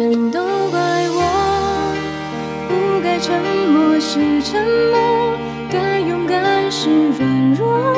[0.00, 0.40] 全都
[0.70, 1.92] 怪我
[2.70, 5.36] 不该沉默时沉默
[5.70, 6.88] 该勇敢时
[7.18, 7.94] 软弱。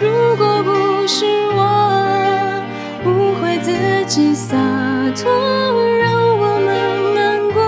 [0.00, 1.24] 如果不是
[1.54, 2.64] 我
[3.04, 3.70] 误会自
[4.06, 4.56] 己洒
[5.14, 5.30] 脱
[6.00, 7.62] 让我们难过。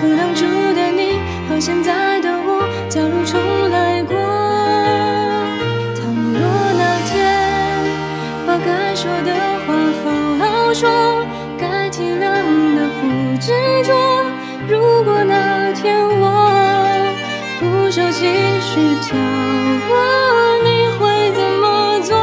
[0.00, 4.14] 可当初的你和现在的我假如重来过
[5.96, 6.40] 倘若
[6.78, 7.18] 那天
[8.46, 9.59] 把该说的
[15.24, 17.14] 那天我
[17.58, 18.20] 不受情
[18.60, 19.18] 绪挑
[19.86, 19.90] 拨
[20.64, 20.68] 你
[20.98, 22.16] 会怎么做？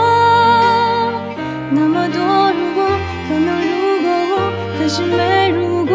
[1.72, 2.20] 那么多
[2.52, 2.80] 如果
[3.28, 4.36] 可能如果我
[4.80, 5.94] 可惜没如果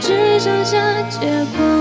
[0.00, 0.76] 只剩下
[1.08, 1.73] 结果。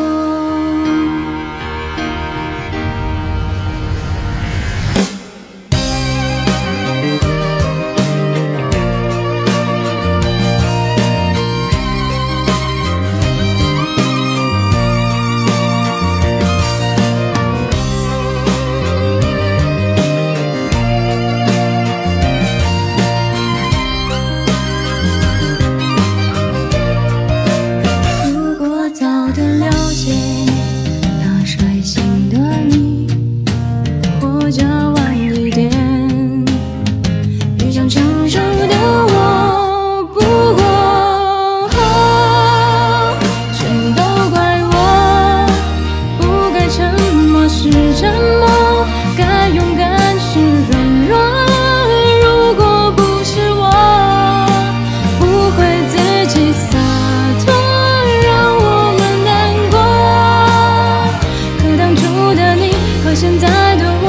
[62.36, 62.72] 的你
[63.04, 64.03] 和现在都